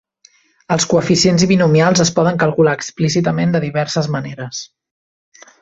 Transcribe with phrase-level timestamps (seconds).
[0.75, 4.67] Els coeficients binomials es poden calcular explícitament de diverses maneres.